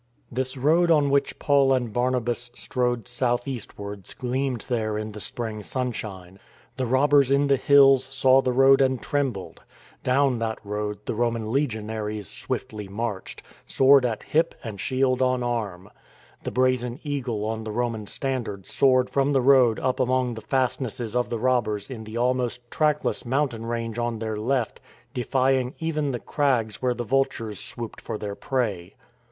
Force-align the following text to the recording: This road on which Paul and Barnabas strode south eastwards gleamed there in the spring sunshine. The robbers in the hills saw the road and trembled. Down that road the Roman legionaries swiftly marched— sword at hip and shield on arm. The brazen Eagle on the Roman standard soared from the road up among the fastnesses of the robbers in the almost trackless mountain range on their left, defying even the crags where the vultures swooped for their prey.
This 0.31 0.57
road 0.57 0.89
on 0.89 1.11
which 1.11 1.37
Paul 1.37 1.73
and 1.73 1.93
Barnabas 1.93 2.49
strode 2.55 3.07
south 3.07 3.47
eastwards 3.47 4.15
gleamed 4.15 4.61
there 4.61 4.97
in 4.97 5.11
the 5.11 5.19
spring 5.19 5.61
sunshine. 5.61 6.39
The 6.77 6.87
robbers 6.87 7.29
in 7.29 7.45
the 7.45 7.55
hills 7.55 8.05
saw 8.05 8.41
the 8.41 8.51
road 8.51 8.81
and 8.81 8.99
trembled. 8.99 9.61
Down 10.03 10.39
that 10.39 10.57
road 10.63 11.05
the 11.05 11.13
Roman 11.13 11.51
legionaries 11.51 12.27
swiftly 12.27 12.87
marched— 12.87 13.43
sword 13.77 14.03
at 14.03 14.23
hip 14.23 14.55
and 14.63 14.81
shield 14.81 15.21
on 15.21 15.43
arm. 15.43 15.87
The 16.45 16.49
brazen 16.51 16.99
Eagle 17.03 17.45
on 17.45 17.63
the 17.63 17.71
Roman 17.71 18.07
standard 18.07 18.65
soared 18.65 19.07
from 19.07 19.33
the 19.33 19.39
road 19.41 19.79
up 19.79 19.99
among 19.99 20.33
the 20.33 20.41
fastnesses 20.41 21.15
of 21.15 21.29
the 21.29 21.37
robbers 21.37 21.91
in 21.91 22.05
the 22.05 22.17
almost 22.17 22.71
trackless 22.71 23.23
mountain 23.23 23.67
range 23.67 23.99
on 23.99 24.17
their 24.17 24.35
left, 24.35 24.81
defying 25.13 25.75
even 25.77 26.09
the 26.11 26.19
crags 26.19 26.81
where 26.81 26.95
the 26.95 27.03
vultures 27.03 27.59
swooped 27.59 28.01
for 28.01 28.17
their 28.17 28.33
prey. 28.33 28.95